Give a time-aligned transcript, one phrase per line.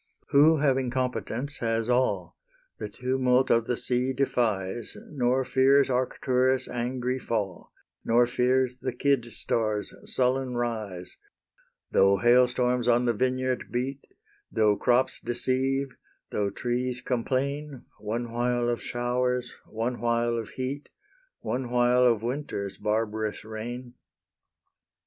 [0.29, 2.35] Who, having competence, has all,
[2.79, 7.71] The tumult of the sea defies, Nor fears Arcturus' angry fall,
[8.03, 11.17] Nor fears the Kid star's sullen rise,
[11.91, 14.01] Though hail storms on the vineyard beat,
[14.51, 15.89] Though crops deceive,
[16.31, 20.89] though trees complain, One while of showers, one while of heat,
[21.41, 23.93] One while of winter's barbarous reign.